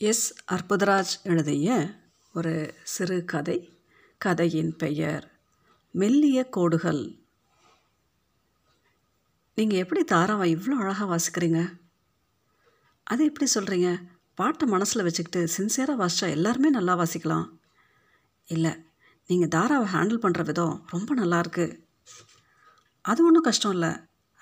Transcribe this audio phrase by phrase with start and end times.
[0.00, 0.34] S.
[0.54, 1.94] Arputharaj எழுதிய
[2.32, 3.78] ஒரு சிறு கதை.
[4.18, 5.32] கதையின் பெயர்
[5.90, 7.18] மெல்லிய கோடுகள்.
[9.54, 11.78] நீங்கள் எப்படி தாராவை இவ்வளோ அழகாக வாசிக்கிறீங்க?
[13.02, 14.02] அது எப்படி சொல்கிறீங்க
[14.34, 17.48] பாட்டை மனசில் வச்சுக்கிட்டு சின்சியராக வாசித்தா எல்லாருமே நல்லா வாசிக்கலாம்.
[18.46, 18.72] இல்லை
[19.26, 21.82] நீங்கள் தாராவை ஹேண்டில் பண்ணுற விதம் ரொம்ப நல்லாயிருக்கு
[23.00, 23.88] அது ஒன்றும் கஷ்டம் இல்லை.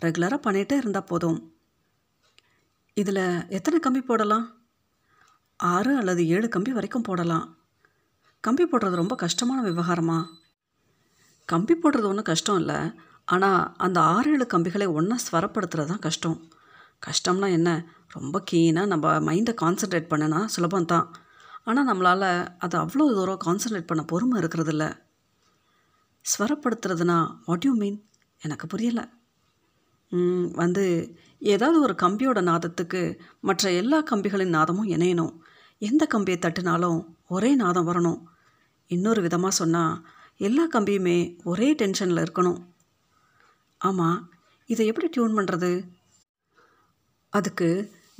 [0.00, 1.56] ரெகுலராக பண்ணிகிட்டே இருந்தால் போதும்.
[2.94, 4.55] இதில் எத்தனை கம்மி போடலாம்?
[5.56, 7.56] ஆறு அல்லது ஏழு கம்பி வரைக்கும் போடலாம்.
[8.40, 10.24] கம்பி போடுறது ரொம்ப கஷ்டமான விவகாரமா?
[11.48, 12.94] கம்பி போடுறது ஒன்றும் கஷ்டம் இல்லை.
[13.24, 16.50] ஆனால் அந்த ஆறு ஏழு கம்பிகளை ஒன்றா ஸ்வரப்படுத்துறது தான் கஷ்டம்.
[17.06, 17.70] கஷ்டம்னா என்ன?
[18.12, 21.06] ரொம்ப கீனாக நம்ம மைண்டை கான்சன்ட்ரேட் பண்ணனா சுலபம்தான்
[21.64, 24.84] ஆனால் நம்மளால் அதை அவ்வளோ தூரம் கான்சன்ட்ரேட் பண்ண பொறுமை இருக்கிறதில்ல.
[26.24, 27.98] ஸ்வரப்படுத்துறதுனா வாட் யூ மீன்
[28.38, 29.04] எனக்கு புரியலை.
[30.52, 30.84] வந்து
[31.52, 33.00] ஏதாவது ஒரு கம்பியோட நாதத்துக்கு
[33.40, 35.34] மற்ற எல்லா கம்பிகளின் நாதமும் இணையணும்.
[35.82, 38.20] எந்த கம்பியை தட்டினாலும் ஒரே நாதம் வரணும்.
[38.90, 39.94] இன்னொரு விதமாக சொன்னால்
[40.36, 42.58] எல்லா கம்பியுமே ஒரே டென்ஷனில் இருக்கணும்.
[43.80, 44.18] ஆமாம்
[44.66, 45.70] இதை எப்படி டியூன் பண்ணுறது
[47.32, 47.68] அதுக்கு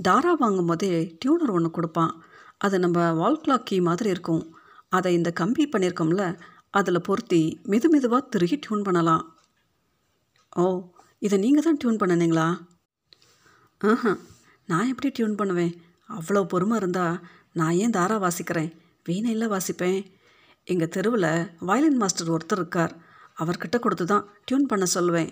[0.02, 2.12] தாரா வாங்கும் போதே டியூனர் ஒன்று கொடுப்பான்.
[2.58, 4.44] அது நம்ம வால் கிளாக் கீ மாதிரி இருக்கும்.
[4.88, 6.24] அதை இந்த கம்பி பண்ணியிருக்கோம்ல
[6.70, 9.24] அதில் பொருத்தி மெது மெதுவாக திருகி டியூன் பண்ணலாம்.
[10.56, 10.64] ஓ
[11.22, 12.46] இதை நீங்கள் தான் டியூன் பண்ணனீங்களா?
[13.90, 14.12] ஆஹா
[14.70, 15.72] நான் எப்படி டியூன் பண்ணுவேன்?
[16.16, 17.16] அவ்வளோ பொறுமை இருந்தால்
[17.58, 18.70] நான் ஏன் தாரா வாசிக்கிறேன்?
[19.08, 19.98] வீணையில் வாசிப்பேன்.
[20.72, 21.30] எங்கள் தெருவில்
[21.68, 22.94] வயலின் மாஸ்டர் ஒருத்தர் இருக்கார்.
[23.42, 25.30] அவர்கிட்ட கொடுத்து தான் டியூன் பண்ண சொல்லுவேன்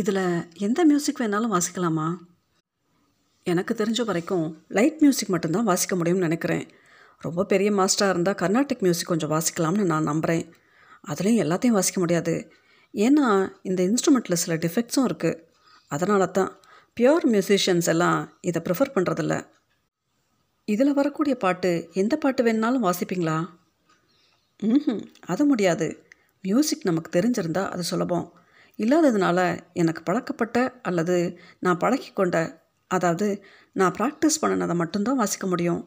[0.00, 0.24] இதில்
[0.66, 2.06] எந்த மியூசிக் வேணாலும் வாசிக்கலாமா?
[3.46, 6.64] எனக்கு தெரிஞ்ச வரைக்கும் லைட் மியூசிக் மட்டும்தான் வாசிக்க முடியும்னு நினைக்கிறேன்.
[7.26, 10.44] ரொம்ப பெரிய மாஸ்டராக இருந்தால் கர்நாடிக் மியூசிக் கொஞ்சம் வாசிக்கலாம்னு நான் நம்புகிறேன்
[11.10, 12.34] அதுலேயும் எல்லாத்தையும் வாசிக்க முடியாது.
[12.94, 15.40] ஏன்னா இந்த இன்ஸ்ட்ருமெண்ட்டில் சில டிஃபெக்ட்ஸும் இருக்குது
[15.90, 16.50] அதனால தான்
[16.96, 19.34] பியோர் மியூசிஷியன்ஸ் எல்லாம் இதை ப்ரிஃபர் பண்ணுறதில்ல
[20.68, 23.36] இதில் வரக்கூடிய பாட்டு எந்த பாட்டு வேணுனாலும் வாசிப்பீங்களா?
[24.60, 25.86] ம் அது முடியாது.
[26.44, 28.26] மியூசிக் நமக்கு தெரிஞ்சிருந்தால் அது சுலபம்.
[28.78, 29.38] இல்லாததுனால
[29.72, 31.16] எனக்கு பழக்கப்பட்ட அல்லது
[31.58, 32.36] நான் பழகிக்கொண்ட
[32.90, 35.82] அதாவது நான் ப்ராக்டிஸ் பண்ணினதை மட்டும்தான் வாசிக்க முடியும்.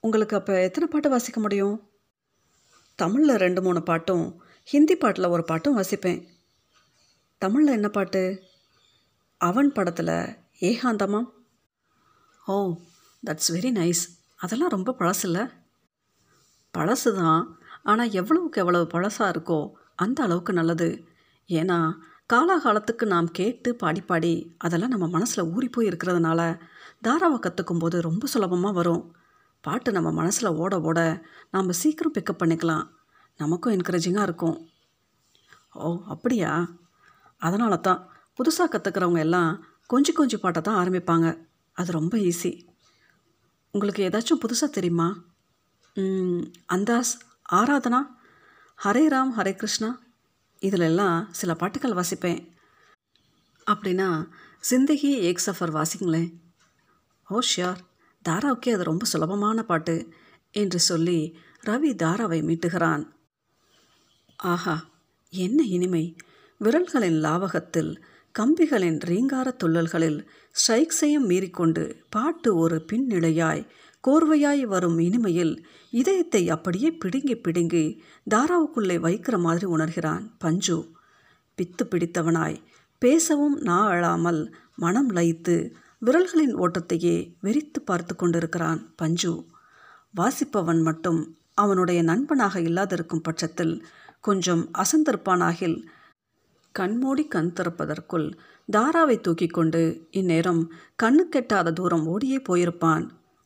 [0.00, 1.76] உங்களுக்கு அப்போ எத்தனை பாட்டு வாசிக்க முடியும்?
[2.98, 4.26] தமிழில் ரெண்டு மூணு பாட்டும்
[4.72, 6.18] ஹிந்தி பாட்டில் ஒரு பாட்டும் வாசிப்பேன்.
[7.38, 8.20] தமிழில் என்ன பாட்டு?
[9.36, 10.12] அவன் படத்தில்
[10.68, 11.26] ஏகாந்தமாம்.
[12.46, 12.56] ஓ
[13.22, 14.02] தட்ஸ் வெரி நைஸ்
[14.36, 15.44] அதெல்லாம் ரொம்ப பழசு இல்லை
[16.74, 17.42] பழசு தான்
[17.82, 19.58] ஆனால் எவ்வளவுக்கு எவ்வளவு பழசாக இருக்கோ
[19.94, 20.88] அந்த அளவுக்கு நல்லது.
[21.48, 21.78] ஏன்னா
[22.32, 26.40] காலாகாலத்துக்கு நாம் கேட்டு பாடி பாடி அதெல்லாம் நம்ம மனசில் ஊறி போய் இருக்கிறதுனால
[27.08, 29.04] தாராவை கற்றுக்கும் போது ரொம்ப சுலபமாக வரும்.
[29.60, 31.00] பாட்டு நம்ம மனசில் ஓட ஓட
[31.50, 32.86] நாம் சீக்கிரம் பிக்கப் பண்ணிக்கலாம்.
[33.42, 34.58] நமக்கும் என்கரேஜிங்காக இருக்கும்.
[35.82, 36.52] ஓ அப்படியா?
[37.46, 38.00] அதனால தான்
[38.38, 39.50] புதுசாக கற்றுக்கிறவங்க எல்லாம்
[39.92, 41.28] கொஞ்சம் கொஞ்சம் பாட்டை தான் ஆரம்பிப்பாங்க.
[41.76, 42.52] அது ரொம்ப ஈஸி
[43.74, 45.08] உங்களுக்கு ஏதாச்சும் புதுசாக தெரியுமா?
[46.74, 47.12] அந்தாஸ்
[47.58, 48.00] ஆராதனா
[48.78, 49.90] ஹரே ராம் ஹரே கிருஷ்ணா
[50.62, 52.40] இதில் எல்லாம் சில பாட்டுகள் வாசிப்பேன்.
[53.66, 54.08] அப்படின்னா
[54.70, 56.30] சிந்தகி ஏக் சஃபர் வாசிங்களேன்.
[57.28, 57.80] ஓ ஷியார்
[58.24, 59.94] தாராவுக்கே அது ரொம்ப சுலபமான பாட்டு
[60.62, 61.18] என்று சொல்லி
[61.68, 63.04] ரவி தாராவை மீட்டுகிறான்.
[64.42, 64.88] ஆஹா
[65.30, 66.16] என்ன இனிமை.
[66.60, 67.96] விரல்களின் லாவகத்தில்
[68.38, 73.66] கம்பிகளின் ரீங்கார துள்ளல்களில் ஸ்ட்ரைக்ஸையும் மீறிக்கொண்டு பாட்டு ஒரு பின்னிலையாய்
[74.08, 80.88] கோர்வையாய் வரும் இனிமையில் இதயத்தை அப்படியே பிடுங்கி பிடுங்கி தாராவுக்குள்ளே வைக்கிற மாதிரி உணர்கிறான் பஞ்சு.
[81.58, 82.62] பித்து பிடித்தவனாய்
[82.98, 85.72] பேசவும் நா அழாமல் மனம் லயித்து
[86.06, 89.46] விரல்களின் ஓட்டத்தையே வெறித்து பார்த்து கொண்டிருக்கிறான் பஞ்சு.
[90.16, 93.86] வாசிப்பவன் மட்டும் அவனுடைய நண்பனாக இல்லாதிருக்கும் பட்சத்தில்
[94.24, 95.76] கொஞ்சம் அசந்திருப்பானாகில்
[96.72, 98.26] கண்மூடி கண் திறப்பதற்குள்
[98.72, 100.60] தாராவை தூக்கி கொண்டு இந்நேரம்
[101.02, 103.04] கண்ணு கெட்டாத தூரம் ஓடியே போயிருப்பான்.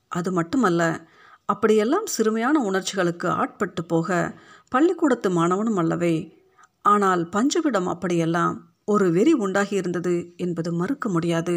[0.08, 0.82] அது மட்டுமல்ல
[1.44, 6.14] அப்படியெல்லாம் சிறுமையான உணர்ச்சிகளுக்கு ஆட்பட்டு போக பள்ளிக்கூடத்து மாணவனும் அல்லவே.
[6.82, 8.54] ஆனால் பஞ்சுவிடம் அப்படியெல்லாம்
[8.84, 11.56] ஒரு வெறி உண்டாகி இருந்தது என்பது மறுக்க முடியாது.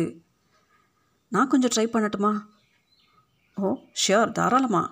[1.32, 2.32] நான் கொஞ்சம் ட்ரை பண்ணட்டுமா?
[3.58, 4.84] ஓ ஷியோர் தாராளமா.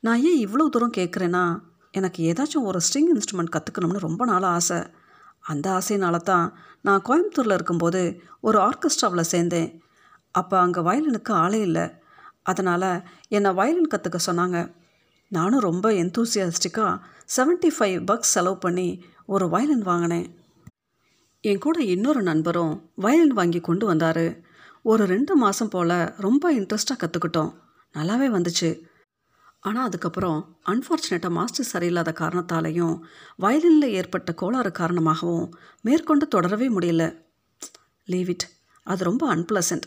[0.00, 1.44] நான் ஏன் இவ்வளோ தூரம் கேட்குறேன்னா
[1.94, 4.78] எனக்கு ஏதாச்சும் ஒரு ஸ்ட்ரிங் இன்ஸ்ட்ருமெண்ட் கற்றுக்கணும்னு ரொம்ப நாள் ஆசை.
[5.44, 6.46] அந்த ஆசையினால தான்
[6.80, 8.00] நான் கோயம்புத்தூரில் இருக்கும்போது
[8.40, 9.68] ஒரு ஆர்கெஸ்ட்ராவில் சேர்ந்தேன்.
[10.34, 11.84] அப்போ அங்கே வயலினுக்கு ஆளே இல்லை.
[12.42, 12.88] அதனால்
[13.28, 14.58] என்னை வயலின் கற்றுக்க சொன்னாங்க.
[15.30, 17.00] நானும் ரொம்ப எந்தூசியாஸ்டிக்காக
[17.36, 18.88] 75 ஃபைவ் பக்ஸ் செலவு பண்ணி
[19.26, 20.26] ஒரு வயலின் வாங்கினேன்.
[21.44, 24.26] என் கூட இன்னொரு நண்பரும் வயலின் வாங்கி கொண்டு வந்தார்.
[24.82, 25.96] ஒரு ரெண்டு மாதம் போல்
[26.26, 27.52] ரொம்ப இன்ட்ரெஸ்ட்டாக கற்றுக்கிட்டோம்
[27.94, 28.70] நல்லாவே வந்துச்சு.
[29.64, 30.38] ஆனால் அதுக்கப்புறம்
[30.68, 32.94] அன்ஃபார்ச்சுனேட்டாக மாஸ்டர் சரியில்லாத காரணத்தாலையும்
[33.40, 35.46] வயலினில் ஏற்பட்ட கோளாறு காரணமாகவும்
[35.80, 37.04] மேற்கொண்டு தொடரவே முடியல.
[38.08, 38.46] லீவ் இட்
[38.86, 39.86] அது ரொம்ப அன்பிளசன்ட்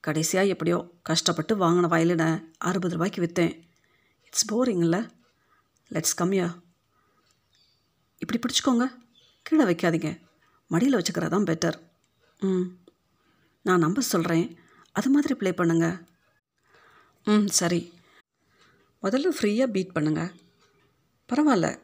[0.00, 2.28] கடைசியாக எப்படியோ கஷ்டப்பட்டு வாங்கின வயலினை
[2.58, 3.54] அறுபது ரூபாய்க்கு விற்றேன்
[4.24, 5.00] இட்ஸ் போரிங் இல்லை?
[5.90, 6.48] லெட்ஸ் கம்மியா
[8.22, 8.84] இப்படி பிடிச்சிக்கோங்க.
[9.46, 10.10] கீழே வைக்காதீங்க.
[10.70, 11.76] மடியில் வச்சுக்கிறது தான் பெட்டர்
[12.42, 12.66] ம்.
[13.62, 14.46] நான் நம்ப சொல்கிறேன்
[14.92, 15.86] அது மாதிரி ப்ளே பண்ணுங்க.
[17.26, 17.80] ம் சரி.
[19.04, 20.30] முதல்ல ஃப்ரீயாக பீட் பண்ணுங்க.
[21.28, 21.78] பரவாயில்ல.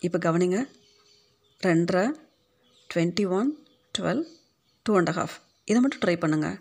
[0.00, 0.68] இப்போ கவனிங்க.
[1.66, 2.06] ரெண்டரை
[2.94, 3.50] twenty one
[3.98, 4.22] twelve
[4.82, 6.58] two and half இதை மட்டும் ட்ரை பண்ணுங்க.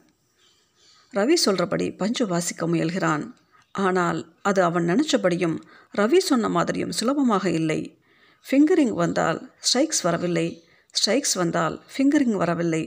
[1.14, 3.34] ரவி சொல்கிறபடி பஞ்சு வாசிக்க முயல்கிறான்.
[3.72, 5.62] ஆனால் அது அவன் நினச்சபடியும்
[5.98, 8.00] ரவி சொன்ன மாதிரியும் சுலபமாக இல்லை.
[8.50, 10.48] ஃபிங்கரிங் வந்தால் ஸ்ட்ரைக்ஸ் வரவில்லை.
[10.94, 12.84] ஸ்ட்ரைக்ஸ் வந்தால் ஃபிங்கரிங் வரவில்லை.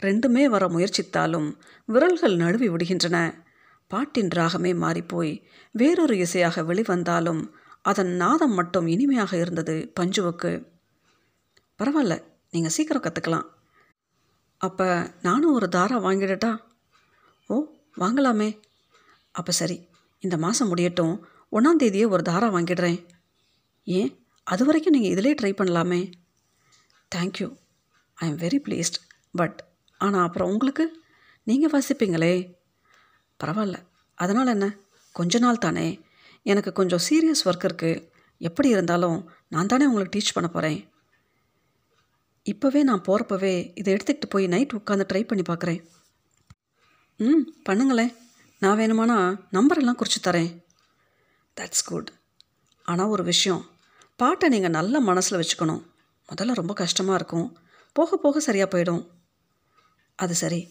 [0.00, 3.46] ரெண்டுமே வர முயற்சித்தாலும் விரல்கள் நழுவி விடுகின்றன.
[3.90, 5.32] பாட்டின் ராகமே மாறிப்போய்
[5.70, 7.42] வேறொரு இசையாக வெளிவந்தாலும்
[7.82, 10.50] அதன் நாதம் மட்டும் இனிமையாக இருந்தது பஞ்சுவுக்கு.
[11.78, 12.14] பரவாயில்ல
[12.50, 13.46] நீங்கள் சீக்கிரம் கற்றுக்கலாம்
[14.60, 14.86] அப்போ
[15.22, 16.58] நானும் ஒரு தாரா வாங்கிடட்டா?
[17.46, 17.56] ஓ
[17.98, 18.48] வாங்கலாமே.
[19.30, 19.88] அப்போ சரி
[20.20, 21.14] இந்த மாதம் முடியட்டும்
[21.52, 22.98] ஒன்றாந்தேதியே ஒரு தாரா வாங்கிடுறேன்.
[23.84, 24.10] ஏன்
[24.46, 26.00] அது வரைக்கும் நீங்கள் இதிலே ட்ரை பண்ணலாமே.
[27.14, 27.48] Thank you
[28.14, 28.98] I am very pleased
[29.32, 29.58] but
[30.00, 30.84] ஆனால் அப்புறம் உங்களுக்கு?
[31.46, 32.34] நீங்கள் வாசிப்பீங்களே.
[33.44, 33.86] பரவாயில்ல.
[34.14, 34.76] அதனால் என்ன?
[35.12, 36.00] கொஞ்ச நாள் தானே.
[36.42, 38.08] எனக்கு கொஞ்சம் சீரியஸ் ஒர்க் இருக்குது
[38.38, 40.88] எப்படி இருந்தாலும் நான் தானே உங்களுக்கு டீச் பண்ண போகிறேன்
[42.44, 45.86] இப்போவே நான் போகிறப்பவே இதை எடுத்துக்கிட்டு போய் நைட் உட்காந்து ட்ரை பண்ணி பார்க்குறேன்.
[47.16, 48.16] ம் பண்ணுங்களேன்.
[48.58, 50.64] நான் வேணுமானா நம்பரெல்லாம் குறித்து தரேன்.
[51.60, 52.10] தட்ஸ் குட்
[52.82, 53.66] ஆனால் ஒரு விஷயம்.
[54.16, 55.82] பாட்டை நீங்கள் நல்ல மனசில் வச்சுக்கணும்.
[56.28, 57.58] முதல்ல ரொம்ப கஷ்டமாக இருக்கும்.
[57.92, 59.08] போக போக சரியாக போயிடும்.
[60.16, 60.68] அது சரி.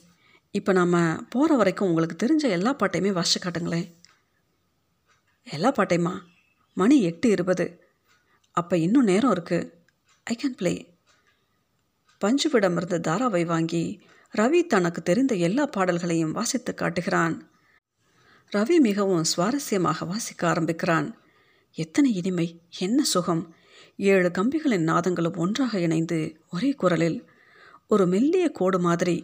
[0.58, 0.98] இப்போ நம்ம
[1.30, 3.88] போகிற வரைக்கும் உங்களுக்கு தெரிஞ்ச எல்லா பாட்டையுமே வாசிச்சு காட்டுங்களேன்.
[5.48, 6.14] எல்லா பாட்டையுமா?
[6.78, 7.66] மணி எட்டு இருபது.
[8.52, 9.70] அப்போ இன்னும் நேரம் இருக்குது
[10.24, 10.74] ஐ கேன் ப்ளே
[12.22, 13.84] பஞ்சுவிடமிருந்து தாராவை வாங்கி
[14.38, 17.36] ரவி தனக்கு தெரிந்த எல்லா பாடல்களையும் வாசித்து காட்டுகிறான்.
[18.54, 21.08] ரவி மிகவும் சுவாரஸ்யமாக வாசிக்க ஆரம்பிக்கிறான்.
[21.78, 22.48] எத்தனை இனிமை
[22.80, 23.44] என்ன சுகம்.
[24.12, 26.20] ஏழு கம்பிகளின் நாதங்களும் ஒன்றாக இணைந்து
[26.52, 27.20] ஒரே குரலில்
[27.88, 29.18] ஒரு மெல்லிய கோடு மாதிரி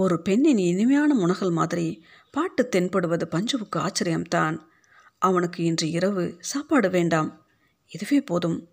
[0.00, 4.60] ஒரு பெண்ணின் இனிமையான முனகல் மாதிரி பாட்டு தென்படுவது பஞ்சுவுக்கு ஆச்சரியம்தான்.
[5.18, 7.46] அவனுக்கு இன்று இரவு சாப்பாடு வேண்டாம்.
[7.88, 8.68] இதுவே போதும்.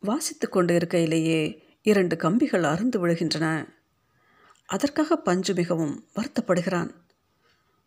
[0.00, 3.74] வாசித்து கொண்டு இருக்கையிலேயே இரண்டு கம்பிகள் அருந்து விழுகின்றன.
[4.66, 6.94] அதற்காக பஞ்சு மிகவும் வருத்தப்படுகிறான்.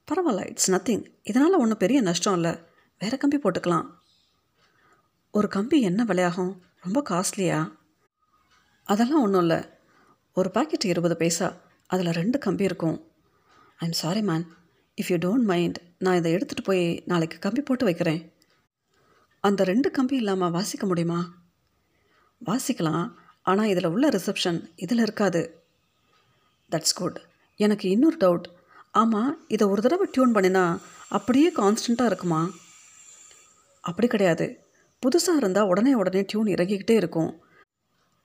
[0.08, 2.56] பரவாயில்ல இட்ஸ் நத்திங் இதனால் ஒன்றும் பெரிய நஷ்டம் இல்லை.
[3.00, 3.86] வேறு கம்பி போட்டுக்கலாம்.
[5.32, 6.60] ஒரு கம்பி என்ன விலையாகும்?
[6.82, 7.78] ரொம்ப காஸ்ட்லியா
[8.84, 9.70] அதெல்லாம் ஒன்றும் இல்லை.
[10.34, 11.72] ஒரு பாக்கெட் இருபது பைசா.
[11.94, 12.98] அதில் ரெண்டு கம்பி இருக்கும்.
[13.78, 14.46] I am sorry man
[15.02, 18.22] if you don't mind நான் இதை எடுத்துகிட்டு போய் நாளைக்கு கம்பி போட்டு வைக்கிறேன்.
[19.44, 21.20] அந்த ரெண்டு கம்பி இல்லாமல் வாசிக்க முடியுமா?
[22.46, 23.06] வாசிக்கலாம்
[23.42, 25.42] ஆனால் இதில் உள்ள ரிசப்ஷன் இதில் இருக்காது.
[26.72, 27.20] தட்ஸ் குட்
[27.60, 28.48] எனக்கு இன்னொரு டவுட்
[28.92, 30.66] ஆமாம் இதை ஒரு தடவை டியூன் பண்ணினா
[31.10, 32.42] அப்படியே கான்ஸ்டண்ட்டாக இருக்குமா?
[33.84, 34.46] அப்படி கிடையாது.
[35.04, 37.32] புதுசாக இருந்தால் உடனே உடனே டியூன் இறங்கிக்கிட்டே இருக்கும்.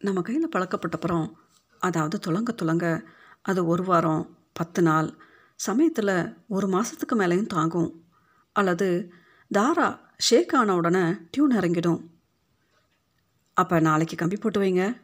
[0.00, 1.26] நம்ம கையில் பழக்கப்பட்டப்புறம்
[1.82, 2.86] அதாவது துளங்க துளங்க
[3.42, 5.16] அது ஒரு வாரம் பத்து நாள்.
[5.56, 8.04] சமயத்தில் ஒரு மாதத்துக்கு மேலேயும் தாங்கும்.
[8.52, 9.12] அல்லது
[9.52, 12.06] தாரா ஷேக் ஆன உடனே டியூன் இறங்கிடும்.
[13.54, 15.02] அப்போ நாளைக்கு கம்பி போட்டு வைங்க.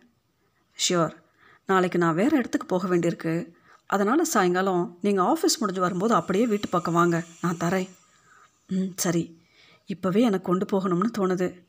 [0.77, 1.15] ஷியோர்
[1.67, 3.53] நாளைக்கு நான் வேறு இடத்துக்கு போக வேண்டியிருக்கு.
[3.87, 7.25] அதனால் சாயங்காலம் நீங்கள் ஆஃபீஸ் முடிஞ்சு வரும்போது அப்படியே வீட்டு பக்கம் வாங்க.
[7.41, 7.91] நான் தரேன்.
[8.69, 9.41] ம் சரி.
[9.95, 11.63] இப்போவே எனக்கு கொண்டு போகணும்னு தோணுது.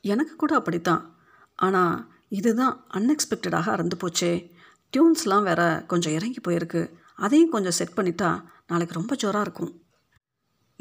[0.00, 1.16] எனக்கு கூட அப்படித்தான்.
[1.54, 4.52] ஆனால் இதுதான் அன்எக்ஸ்பெக்டடாக அறந்து போச்சே.
[4.92, 6.92] டியூன்ஸ்லாம் வேற கொஞ்சம் இறங்கி போயிருக்கு.
[7.14, 8.30] அதையும் கொஞ்சம் செட் பண்ணிட்டா
[8.66, 9.72] நாளைக்கு ரொம்ப ஜோராக இருக்கும்.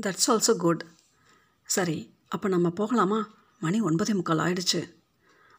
[0.01, 0.83] தட்ஸ் ஆல்சோ குட்
[1.63, 3.27] சரி அப்போ நம்ம போகலாமா?
[3.59, 4.81] மணி ஒன்பதே முக்கால் ஆயிடுச்சு.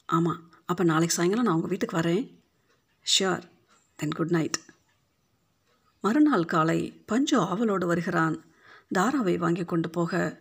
[0.06, 2.24] ஆமாம் அப்போ நாளைக்கு சாயங்காலம் நான் உங்கள் வீட்டுக்கு வரேன்.
[3.06, 3.42] ஷியோர்
[3.96, 4.58] தென் குட் நைட்
[6.00, 8.36] மறுநாள் காலை பஞ்சு ஆவலோடு வருகிறான்.
[8.94, 10.40] தாராவை வாங்கி கொண்டு போக.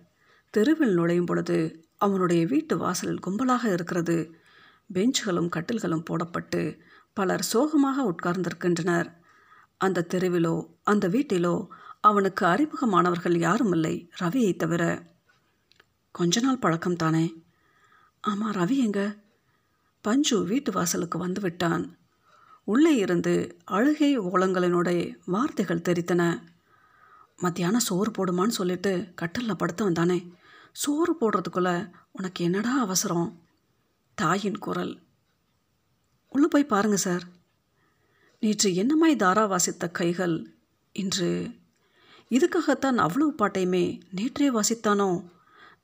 [0.49, 4.35] தெருவில் நுழையும் பொழுது அவனுடைய வீட்டு வாசலில் கும்பலாக இருக்கிறது.
[4.93, 6.61] பெஞ்சுகளும் கட்டில்களும் போடப்பட்டு
[7.13, 9.13] பலர் சோகமாக உட்கார்ந்திருக்கின்றனர்.
[9.77, 11.67] அந்த தெருவிலோ அந்த வீட்டிலோ
[12.01, 15.03] அவனுக்கு அறிமுகமானவர்கள் யாரும் இல்லை ரவியை தவிர.
[16.11, 17.43] கொஞ்ச நாள் பழக்கம் தானே?
[18.21, 19.15] ஆமாம் ரவி எங்க?
[20.01, 21.97] பஞ்சு வீட்டு வாசலுக்கு வந்து விட்டான்.
[22.63, 26.41] உள்ளே இருந்து அழுகை ஓலங்களினுடைய வார்த்தைகள் தெரித்தன.
[27.37, 30.33] மத்தியானம் சோறு போடுமான்னு சொல்லிட்டு கட்டலில் படுத்தவன் தானே
[30.71, 33.41] சோறு போடுறதுக்குள்ள உனக்கு என்னடா அவசரம்?
[34.13, 34.99] தாயின் குரல்.
[36.33, 37.23] உள்ளே போய் பாருங்க சார்.
[38.39, 40.53] நேற்று என்னமாய் தாரா வாசித்த கைகள்?
[40.91, 41.55] இன்று
[42.29, 45.23] இதுக்காகத்தான் அவ்வளவு பாட்டையுமே நேற்றே வாசித்தானோ?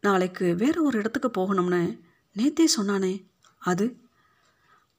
[0.01, 1.99] நாளைக்கு வேற ஒரு இடத்துக்கு போகணும்னு
[2.37, 3.25] நேத்தே சொன்னானே.
[3.57, 3.97] அது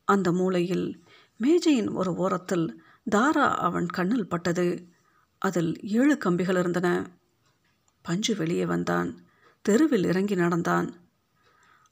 [0.04, 1.04] அந்த மூலையில்
[1.36, 4.88] மேஜையின் ஒரு ஓரத்தில் தாரா அவன் கண்ணில் பட்டது.
[5.38, 7.10] அதில் ஏழு கம்பிகள் இருந்தன.
[8.02, 9.24] பஞ்சு வெளியே வந்தான்.
[9.62, 10.94] தெருவில் இறங்கி நடந்தான்.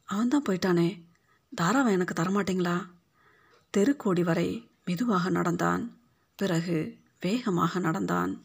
[0.04, 1.02] அவன்தான் போயிட்டானே.
[1.60, 2.94] தாராவை எனக்கு தரமாட்டீங்களா?
[3.70, 5.98] தெருக்கோடி வரை மெதுவாக நடந்தான்.
[6.36, 8.42] பிறகு வேகமாக நடந்தான்.